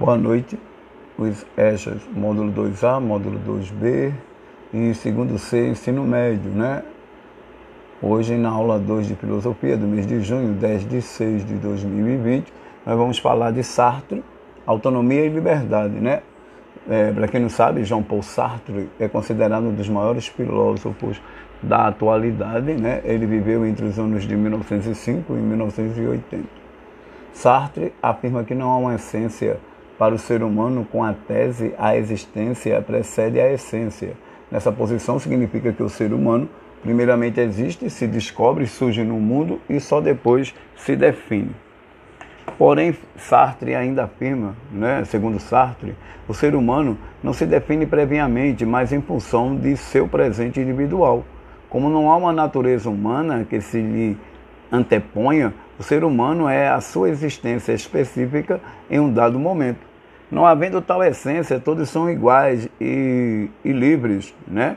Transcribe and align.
Boa 0.00 0.16
noite, 0.16 0.58
os 1.18 1.44
EJAs, 1.58 2.00
módulo 2.16 2.50
2A, 2.50 2.98
módulo 2.98 3.38
2B 3.46 4.14
e 4.72 4.94
segundo 4.94 5.36
C, 5.36 5.68
ensino 5.68 6.04
médio, 6.04 6.50
né? 6.50 6.82
Hoje, 8.00 8.34
na 8.38 8.48
aula 8.48 8.78
2 8.78 9.08
de 9.08 9.14
filosofia 9.14 9.76
do 9.76 9.86
mês 9.86 10.06
de 10.06 10.22
junho, 10.22 10.54
10 10.54 10.88
de 10.88 11.02
6 11.02 11.44
de 11.44 11.52
2020, 11.56 12.50
nós 12.86 12.96
vamos 12.96 13.18
falar 13.18 13.50
de 13.50 13.62
Sartre, 13.62 14.24
autonomia 14.66 15.26
e 15.26 15.28
liberdade, 15.28 15.92
né? 15.96 16.22
É, 16.88 17.12
Para 17.12 17.28
quem 17.28 17.42
não 17.42 17.50
sabe, 17.50 17.84
Jean 17.84 18.02
Paul 18.02 18.22
Sartre 18.22 18.88
é 18.98 19.06
considerado 19.06 19.64
um 19.64 19.74
dos 19.74 19.90
maiores 19.90 20.26
filósofos 20.28 21.20
da 21.62 21.88
atualidade, 21.88 22.72
né? 22.72 23.02
Ele 23.04 23.26
viveu 23.26 23.66
entre 23.66 23.84
os 23.84 23.98
anos 23.98 24.22
de 24.22 24.34
1905 24.34 25.34
e 25.34 25.36
1980. 25.36 26.48
Sartre 27.34 27.92
afirma 28.02 28.42
que 28.44 28.54
não 28.54 28.70
há 28.70 28.78
uma 28.78 28.94
essência 28.94 29.60
para 30.00 30.14
o 30.14 30.18
ser 30.18 30.42
humano 30.42 30.88
com 30.90 31.04
a 31.04 31.12
tese 31.12 31.74
a 31.78 31.94
existência 31.94 32.80
precede 32.80 33.38
a 33.38 33.52
essência. 33.52 34.14
Nessa 34.50 34.72
posição 34.72 35.18
significa 35.18 35.74
que 35.74 35.82
o 35.82 35.90
ser 35.90 36.14
humano 36.14 36.48
primeiramente 36.80 37.38
existe, 37.38 37.90
se 37.90 38.06
descobre, 38.06 38.66
surge 38.66 39.04
no 39.04 39.20
mundo 39.20 39.60
e 39.68 39.78
só 39.78 40.00
depois 40.00 40.54
se 40.74 40.96
define. 40.96 41.50
Porém, 42.56 42.96
Sartre 43.14 43.74
ainda 43.74 44.04
afirma, 44.04 44.56
né, 44.72 45.04
segundo 45.04 45.38
Sartre, 45.38 45.94
o 46.26 46.32
ser 46.32 46.54
humano 46.54 46.96
não 47.22 47.34
se 47.34 47.44
define 47.44 47.84
previamente, 47.84 48.64
mas 48.64 48.94
em 48.94 49.02
função 49.02 49.54
de 49.54 49.76
seu 49.76 50.08
presente 50.08 50.58
individual. 50.58 51.26
Como 51.68 51.90
não 51.90 52.10
há 52.10 52.16
uma 52.16 52.32
natureza 52.32 52.88
humana 52.88 53.44
que 53.44 53.60
se 53.60 53.78
lhe 53.78 54.16
anteponha, 54.72 55.52
o 55.78 55.82
ser 55.82 56.04
humano 56.04 56.48
é 56.48 56.70
a 56.70 56.80
sua 56.80 57.10
existência 57.10 57.74
específica 57.74 58.62
em 58.90 58.98
um 58.98 59.12
dado 59.12 59.38
momento. 59.38 59.89
Não 60.30 60.46
havendo 60.46 60.80
tal 60.80 61.02
essência, 61.02 61.58
todos 61.58 61.88
são 61.88 62.08
iguais 62.08 62.68
e, 62.80 63.50
e 63.64 63.72
livres, 63.72 64.34
né? 64.46 64.76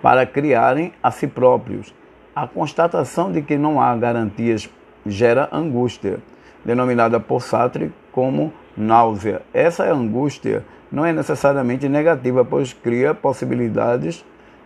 Para 0.00 0.24
criarem 0.24 0.92
a 1.02 1.10
si 1.10 1.26
próprios. 1.26 1.94
A 2.34 2.46
constatação 2.46 3.30
de 3.30 3.42
que 3.42 3.58
não 3.58 3.80
há 3.80 3.94
garantias 3.96 4.70
gera 5.04 5.48
angústia, 5.52 6.18
denominada 6.64 7.20
por 7.20 7.42
Sartre 7.42 7.92
como 8.10 8.52
náusea. 8.76 9.42
Essa 9.52 9.84
angústia 9.92 10.64
não 10.90 11.04
é 11.04 11.12
necessariamente 11.12 11.88
negativa, 11.88 12.44
pois 12.44 12.72
cria 12.72 13.14
possibilidades, 13.14 14.24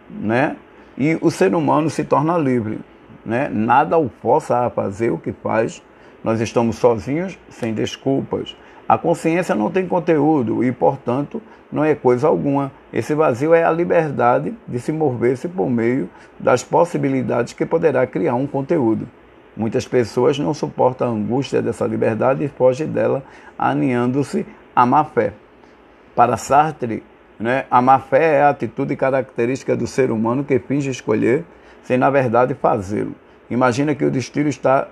né? 0.09 0.57
E 0.97 1.19
o 1.21 1.31
ser 1.31 1.55
humano 1.55 1.89
se 1.91 2.05
torna 2.05 2.37
livre, 2.37 2.81
né? 3.25 3.49
Nada 3.49 3.99
o 3.99 4.09
força 4.21 4.67
a 4.67 4.71
fazer 4.71 5.11
o 5.11 5.19
que 5.19 5.33
faz. 5.33 5.83
Nós 6.23 6.41
estamos 6.41 6.77
sozinhos, 6.77 7.39
sem 7.49 7.73
desculpas. 7.73 8.55
A 8.91 8.99
consciência 8.99 9.55
não 9.55 9.71
tem 9.71 9.87
conteúdo 9.87 10.65
e, 10.65 10.73
portanto, 10.73 11.41
não 11.71 11.85
é 11.85 11.95
coisa 11.95 12.27
alguma. 12.27 12.73
Esse 12.93 13.15
vazio 13.15 13.55
é 13.55 13.63
a 13.63 13.71
liberdade 13.71 14.53
de 14.67 14.81
se 14.81 14.91
mover-se 14.91 15.47
por 15.47 15.71
meio 15.71 16.11
das 16.41 16.65
possibilidades 16.65 17.53
que 17.53 17.65
poderá 17.65 18.05
criar 18.05 18.35
um 18.35 18.49
conteúdo. 18.49 19.07
Muitas 19.57 19.87
pessoas 19.87 20.41
não 20.41 20.53
suportam 20.53 21.07
a 21.07 21.11
angústia 21.13 21.63
dessa 21.63 21.87
liberdade 21.87 22.43
e 22.43 22.49
fogem 22.49 22.89
dela, 22.89 23.23
aninhando-se 23.57 24.45
à 24.75 24.85
má 24.85 25.05
fé. 25.05 25.35
Para 26.17 26.37
Sartre, 26.37 27.05
né, 27.39 27.67
a 27.71 27.81
má 27.81 28.01
fé 28.01 28.39
é 28.39 28.43
a 28.43 28.49
atitude 28.49 28.97
característica 28.97 29.77
do 29.77 29.87
ser 29.87 30.11
humano 30.11 30.43
que 30.43 30.59
finge 30.59 30.91
escolher 30.91 31.45
sem, 31.85 31.97
na 31.97 32.11
verdade, 32.11 32.55
fazê-lo. 32.55 33.15
Imagina 33.49 33.95
que 33.95 34.05
o 34.05 34.11
destino 34.11 34.49
está 34.49 34.89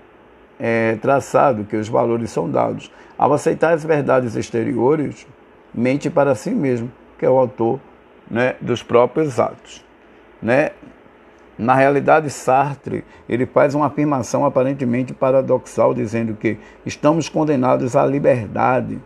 é, 0.59 0.97
traçado, 0.97 1.65
que 1.65 1.77
os 1.77 1.89
valores 1.89 2.31
são 2.31 2.51
dados. 2.51 2.91
Ao 3.17 3.33
aceitar 3.33 3.73
as 3.73 3.85
verdades 3.85 4.37
exteriores, 4.37 5.27
mente 5.75 6.11
para 6.11 6.35
si 6.35 6.51
mesmo, 6.51 6.91
que 7.19 7.25
é 7.25 7.31
o 7.31 7.39
autor 7.39 7.81
né, 8.31 8.57
dos 8.61 8.83
próprios 8.83 9.39
atos. 9.39 9.85
Né? 10.43 10.71
Na 11.59 11.75
realidade, 11.75 12.31
Sartre 12.31 13.05
ele 13.29 13.45
faz 13.45 13.75
uma 13.75 13.87
afirmação 13.87 14.45
aparentemente 14.45 15.13
paradoxal, 15.13 15.93
dizendo 15.93 16.35
que 16.35 16.57
estamos 16.87 17.29
condenados 17.29 17.97
à 17.97 18.07
liberdade. 18.07 18.99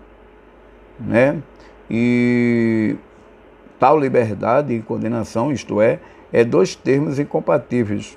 Né? 1.00 1.42
E 1.90 2.96
tal 3.78 3.98
liberdade 3.98 4.74
e 4.74 4.82
condenação, 4.82 5.50
isto 5.50 5.80
é, 5.80 5.98
é 6.32 6.44
dois 6.44 6.74
termos 6.74 7.18
incompatíveis, 7.18 8.16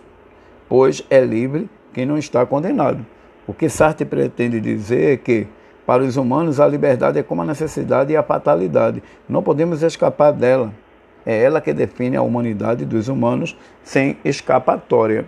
pois 0.69 1.03
é 1.09 1.19
livre 1.21 1.69
quem 1.93 2.05
não 2.05 2.17
está 2.17 2.45
condenado. 2.45 3.05
O 3.47 3.53
que 3.53 3.69
Sartre 3.69 4.06
pretende 4.06 4.59
dizer 4.59 5.13
é 5.13 5.17
que, 5.17 5.47
para 5.85 6.03
os 6.03 6.17
humanos, 6.17 6.59
a 6.59 6.67
liberdade 6.67 7.19
é 7.19 7.23
como 7.23 7.44
a 7.44 7.45
necessidade 7.45 8.11
e 8.11 8.17
a 8.17 8.23
fatalidade. 8.23 9.03
Não 9.29 9.44
podemos 9.44 9.83
escapar 9.83 10.31
dela. 10.31 10.73
É 11.25 11.44
ela 11.44 11.61
que 11.61 11.73
define 11.73 12.16
a 12.16 12.22
humanidade 12.22 12.85
dos 12.85 13.07
humanos 13.07 13.57
sem 13.84 14.17
escapatória. 14.23 15.25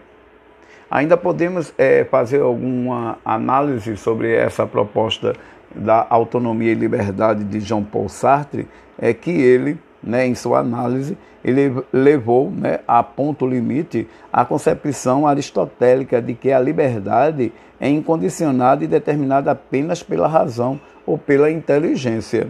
Ainda 0.89 1.17
podemos 1.17 1.73
é, 1.77 2.05
fazer 2.05 2.41
alguma 2.41 3.17
análise 3.25 3.97
sobre 3.97 4.33
essa 4.33 4.65
proposta 4.65 5.33
da 5.75 6.05
autonomia 6.09 6.71
e 6.71 6.75
liberdade 6.75 7.43
de 7.43 7.59
Jean 7.59 7.83
Paul 7.83 8.09
Sartre, 8.09 8.67
é 8.97 9.13
que 9.13 9.31
ele 9.31 9.77
né, 10.03 10.27
em 10.27 10.35
sua 10.35 10.59
análise, 10.59 11.17
ele 11.43 11.83
levou 11.91 12.51
né, 12.51 12.79
a 12.87 13.01
ponto 13.01 13.47
limite 13.47 14.07
a 14.31 14.43
concepção 14.45 15.27
aristotélica 15.27 16.21
de 16.21 16.33
que 16.33 16.51
a 16.51 16.59
liberdade 16.59 17.51
é 17.79 17.89
incondicionada 17.89 18.83
e 18.83 18.87
determinada 18.87 19.51
apenas 19.51 20.03
pela 20.03 20.27
razão 20.27 20.79
ou 21.05 21.17
pela 21.17 21.49
inteligência. 21.49 22.47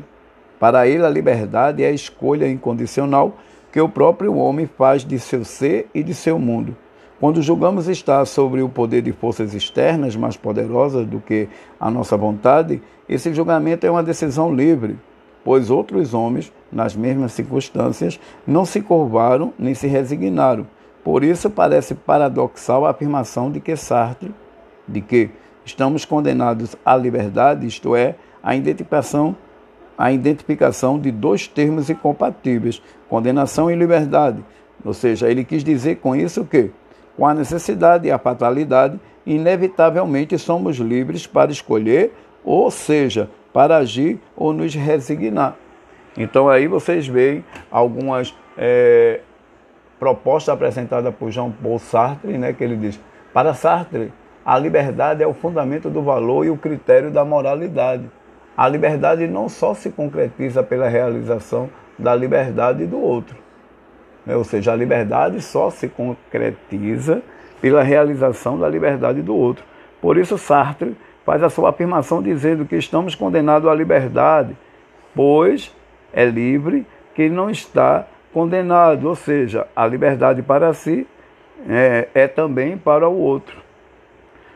Para 0.59 0.87
ele, 0.87 1.05
a 1.05 1.09
liberdade 1.09 1.83
é 1.83 1.87
a 1.87 1.91
escolha 1.91 2.49
incondicional 2.49 3.37
que 3.71 3.79
o 3.79 3.89
próprio 3.89 4.35
homem 4.35 4.65
faz 4.65 5.05
de 5.05 5.19
seu 5.19 5.45
ser 5.45 5.87
e 5.93 6.01
de 6.01 6.13
seu 6.13 6.39
mundo. 6.39 6.75
Quando 7.19 7.41
julgamos 7.41 7.87
estar 7.87 8.25
sobre 8.25 8.61
o 8.61 8.69
poder 8.69 9.01
de 9.01 9.11
forças 9.11 9.53
externas 9.53 10.15
mais 10.15 10.37
poderosas 10.37 11.05
do 11.05 11.19
que 11.19 11.47
a 11.79 11.89
nossa 11.89 12.15
vontade, 12.15 12.81
esse 13.09 13.33
julgamento 13.33 13.85
é 13.85 13.91
uma 13.91 14.03
decisão 14.03 14.53
livre, 14.53 14.97
pois 15.47 15.69
outros 15.69 16.13
homens, 16.13 16.51
nas 16.69 16.93
mesmas 16.93 17.31
circunstâncias, 17.31 18.19
não 18.45 18.65
se 18.65 18.81
curvaram 18.81 19.53
nem 19.57 19.73
se 19.73 19.87
resignaram. 19.87 20.67
Por 21.05 21.23
isso 21.23 21.49
parece 21.49 21.95
paradoxal 21.95 22.85
a 22.85 22.89
afirmação 22.89 23.49
de 23.49 23.61
que 23.61 23.73
Sartre, 23.77 24.35
de 24.85 24.99
que 24.99 25.29
estamos 25.63 26.03
condenados 26.03 26.75
à 26.85 26.97
liberdade, 26.97 27.65
isto 27.65 27.95
é, 27.95 28.15
a 28.43 28.57
identificação 28.57 29.37
a 29.97 30.11
identificação 30.11 30.99
de 30.99 31.11
dois 31.11 31.47
termos 31.47 31.89
incompatíveis, 31.89 32.81
condenação 33.07 33.71
e 33.71 33.75
liberdade. 33.75 34.43
Ou 34.83 34.93
seja, 34.93 35.31
ele 35.31 35.45
quis 35.45 35.63
dizer 35.63 35.95
com 35.95 36.13
isso 36.13 36.43
que, 36.43 36.71
com 37.15 37.25
a 37.25 37.33
necessidade 37.33 38.05
e 38.05 38.11
a 38.11 38.19
fatalidade, 38.19 38.99
inevitavelmente 39.25 40.37
somos 40.37 40.75
livres 40.75 41.25
para 41.25 41.51
escolher, 41.51 42.13
ou 42.43 42.69
seja, 42.69 43.29
para 43.53 43.77
agir 43.77 44.19
ou 44.35 44.53
nos 44.53 44.73
resignar. 44.73 45.55
Então 46.17 46.49
aí 46.49 46.67
vocês 46.67 47.07
veem 47.07 47.45
algumas 47.69 48.35
é, 48.57 49.21
propostas 49.99 50.53
apresentadas 50.53 51.13
por 51.15 51.31
Jean 51.31 51.51
Paul 51.51 51.79
Sartre, 51.79 52.37
né, 52.37 52.53
que 52.53 52.63
ele 52.63 52.75
diz, 52.75 52.99
para 53.33 53.53
Sartre, 53.53 54.11
a 54.43 54.57
liberdade 54.57 55.21
é 55.21 55.27
o 55.27 55.33
fundamento 55.33 55.89
do 55.89 56.01
valor 56.01 56.45
e 56.45 56.49
o 56.49 56.57
critério 56.57 57.11
da 57.11 57.25
moralidade. 57.25 58.09
A 58.55 58.67
liberdade 58.67 59.27
não 59.27 59.49
só 59.49 59.73
se 59.73 59.89
concretiza 59.91 60.63
pela 60.63 60.87
realização 60.87 61.69
da 61.99 62.15
liberdade 62.15 62.85
do 62.85 62.99
outro, 62.99 63.35
né? 64.25 64.35
ou 64.35 64.43
seja, 64.43 64.71
a 64.71 64.75
liberdade 64.75 65.41
só 65.41 65.69
se 65.69 65.87
concretiza 65.87 67.21
pela 67.61 67.83
realização 67.83 68.57
da 68.57 68.69
liberdade 68.69 69.21
do 69.21 69.35
outro. 69.35 69.65
Por 70.01 70.17
isso 70.17 70.37
Sartre 70.37 70.95
faz 71.27 71.43
a 71.43 71.49
sua 71.49 71.71
afirmação 71.71 72.23
dizendo 72.23 72.65
que 72.65 72.77
estamos 72.77 73.13
condenados 73.13 73.67
à 73.67 73.75
liberdade, 73.75 74.55
pois 75.13 75.75
é 76.13 76.23
livre 76.23 76.87
quem 77.13 77.29
não 77.29 77.49
está 77.49 78.07
condenado, 78.31 79.09
ou 79.09 79.13
seja, 79.13 79.67
a 79.75 79.85
liberdade 79.85 80.41
para 80.41 80.73
si 80.73 81.05
é, 81.67 82.07
é 82.13 82.27
também 82.27 82.77
para 82.77 83.09
o 83.09 83.19
outro, 83.19 83.57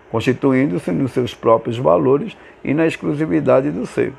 constituindo-se 0.09 0.93
nos 0.93 1.11
seus 1.11 1.35
próprios 1.35 1.77
valores 1.77 2.37
e 2.63 2.73
na 2.73 2.87
exclusividade 2.87 3.69
do 3.69 3.85
ser. 3.85 4.13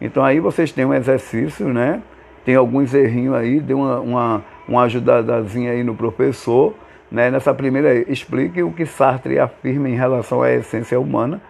Então 0.00 0.24
aí 0.24 0.40
vocês 0.40 0.72
têm 0.72 0.84
um 0.84 0.92
exercício, 0.92 1.68
né? 1.68 2.02
Tem 2.44 2.56
alguns 2.56 2.92
errinhos 2.92 3.36
aí, 3.36 3.60
dê 3.60 3.74
uma, 3.74 4.00
uma, 4.00 4.44
uma 4.66 4.82
ajudadazinha 4.82 5.70
aí 5.70 5.84
no 5.84 5.94
professor. 5.94 6.74
Né? 7.08 7.30
Nessa 7.30 7.54
primeira, 7.54 7.94
explique 8.10 8.60
o 8.60 8.72
que 8.72 8.84
Sartre 8.86 9.38
afirma 9.38 9.88
em 9.88 9.94
relação 9.94 10.42
à 10.42 10.50
essência 10.50 10.98
humana 10.98 11.40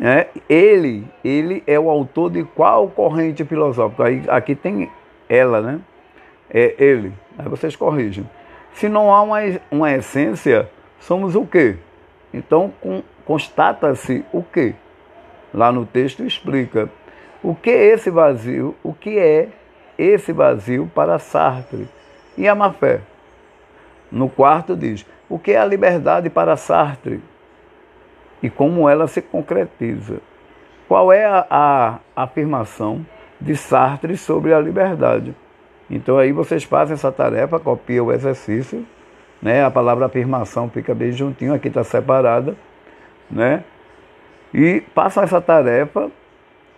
é, 0.00 0.28
ele, 0.48 1.06
ele 1.24 1.62
é 1.66 1.78
o 1.78 1.90
autor 1.90 2.30
de 2.30 2.44
qual 2.44 2.88
corrente 2.88 3.44
filosófica? 3.44 4.04
Aí, 4.04 4.22
aqui 4.28 4.54
tem 4.54 4.90
ela, 5.28 5.60
né? 5.60 5.80
É 6.50 6.74
ele. 6.78 7.12
Aí 7.36 7.48
vocês 7.48 7.74
corrigem. 7.74 8.28
Se 8.72 8.88
não 8.88 9.12
há 9.12 9.22
uma, 9.22 9.38
uma 9.70 9.92
essência, 9.92 10.70
somos 11.00 11.34
o 11.34 11.44
quê? 11.44 11.76
Então, 12.32 12.72
constata-se 13.24 14.24
o 14.32 14.42
quê? 14.42 14.74
Lá 15.52 15.72
no 15.72 15.84
texto 15.84 16.22
explica. 16.22 16.88
O 17.42 17.54
que 17.54 17.70
é 17.70 17.86
esse 17.86 18.10
vazio? 18.10 18.76
O 18.82 18.92
que 18.92 19.18
é 19.18 19.48
esse 19.98 20.32
vazio 20.32 20.90
para 20.94 21.18
Sartre? 21.18 21.88
E 22.36 22.46
a 22.46 22.54
má 22.54 22.72
fé? 22.72 23.00
No 24.12 24.28
quarto 24.28 24.76
diz: 24.76 25.04
o 25.28 25.38
que 25.38 25.52
é 25.52 25.58
a 25.58 25.64
liberdade 25.64 26.30
para 26.30 26.56
Sartre? 26.56 27.20
E 28.42 28.48
como 28.48 28.88
ela 28.88 29.06
se 29.06 29.20
concretiza? 29.20 30.20
Qual 30.86 31.12
é 31.12 31.24
a, 31.24 31.46
a 31.50 32.22
afirmação 32.22 33.04
de 33.40 33.56
Sartre 33.56 34.16
sobre 34.16 34.54
a 34.54 34.60
liberdade? 34.60 35.34
Então 35.90 36.18
aí 36.18 36.32
vocês 36.32 36.64
fazem 36.64 36.94
essa 36.94 37.10
tarefa, 37.10 37.58
copiam 37.58 38.06
o 38.06 38.12
exercício, 38.12 38.86
né? 39.40 39.64
A 39.64 39.70
palavra 39.70 40.06
afirmação 40.06 40.68
fica 40.68 40.94
bem 40.94 41.12
juntinho, 41.12 41.54
aqui 41.54 41.68
está 41.68 41.82
separada, 41.82 42.56
né? 43.30 43.64
E 44.52 44.82
passam 44.94 45.22
essa 45.22 45.40
tarefa 45.40 46.10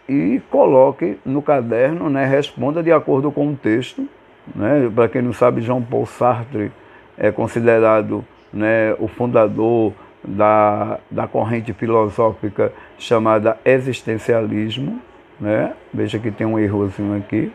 e 0.09 0.41
coloque 0.51 1.19
no 1.25 1.41
caderno, 1.43 2.11
né? 2.11 2.25
Responda 2.25 2.83
de 2.83 2.93
acordo 2.93 3.31
com 3.31 3.49
o 3.49 3.57
texto, 3.57 4.09
né? 4.55 4.91
Para 4.95 5.09
quem 5.09 5.23
não 5.23 5.33
sabe, 5.33 5.61
Jean 5.61 5.83
Paul 5.83 6.07
Sartre 6.07 6.73
é 7.17 7.31
considerado 7.31 8.25
né, 8.53 8.95
o 8.99 9.07
fundador 9.07 9.93
da, 10.23 10.99
da 11.11 11.27
corrente 11.27 11.73
filosófica 11.73 12.73
chamada 12.99 13.59
existencialismo. 13.65 15.01
Né? 15.41 15.75
Veja 15.93 16.19
que 16.19 16.31
tem 16.31 16.47
um 16.47 16.59
errozinho 16.59 17.17
aqui. 17.17 17.53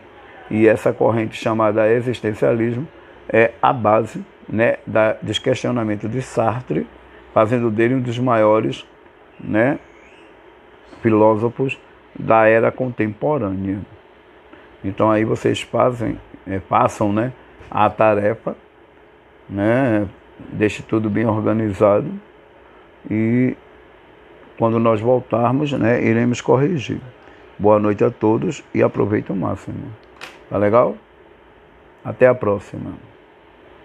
E 0.50 0.66
essa 0.66 0.92
corrente 0.92 1.36
chamada 1.36 1.88
existencialismo 1.88 2.86
é 3.28 3.52
a 3.60 3.72
base 3.72 4.24
né, 4.48 4.76
da, 4.86 5.14
dos 5.14 5.38
questionamentos 5.38 6.10
de 6.10 6.22
Sartre, 6.22 6.86
fazendo 7.34 7.70
dele 7.70 7.94
um 7.94 8.00
dos 8.00 8.18
maiores 8.18 8.86
né, 9.40 9.78
filósofos 11.02 11.78
da 12.18 12.46
era 12.46 12.70
contemporânea. 12.70 13.80
Então 14.84 15.10
aí 15.10 15.24
vocês 15.24 15.60
fazem, 15.62 16.20
é, 16.46 16.60
passam 16.60 17.12
né, 17.12 17.32
a 17.68 17.90
tarefa, 17.90 18.56
né, 19.48 20.06
deixe 20.52 20.82
tudo 20.82 21.10
bem 21.10 21.26
organizado 21.26 22.08
e 23.10 23.56
quando 24.58 24.78
nós 24.78 25.00
voltarmos, 25.00 25.72
né, 25.72 26.02
iremos 26.02 26.40
corrigir. 26.40 27.00
Boa 27.58 27.78
noite 27.78 28.04
a 28.04 28.10
todos 28.10 28.62
e 28.74 28.82
aproveite 28.82 29.32
o 29.32 29.36
máximo. 29.36 29.92
Tá 30.48 30.58
legal? 30.58 30.96
Até 32.04 32.26
a 32.26 32.34
próxima. 32.34 32.92